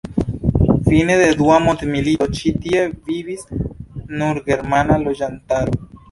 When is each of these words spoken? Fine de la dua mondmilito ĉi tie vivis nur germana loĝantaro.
Fine 0.85 1.17
de 1.17 1.25
la 1.31 1.33
dua 1.41 1.57
mondmilito 1.65 2.27
ĉi 2.39 2.53
tie 2.63 2.79
vivis 3.09 3.43
nur 4.21 4.39
germana 4.47 4.97
loĝantaro. 5.05 5.77